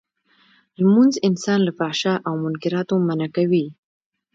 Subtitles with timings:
[0.79, 3.65] لمونځ انسان له فحشا او منکراتو منعه کوی.